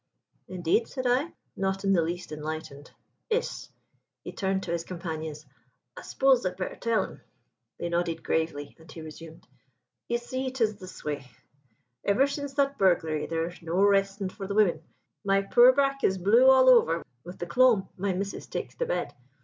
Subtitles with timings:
[0.47, 2.89] "'Indeed?' said I, not in the least enlightened.
[3.29, 3.69] "'Iss;'
[4.23, 5.45] he turned to his companions.
[5.95, 7.21] 'I s'pose I'd better tell en?'
[7.77, 9.47] They nodded gravely, and he resumed.
[10.07, 11.27] 'You see, 'tis this way:
[12.03, 14.81] ever since that burglary there's no resting for the women.
[15.23, 19.13] My poor back is blue all over with the cloam my missus takes to bed.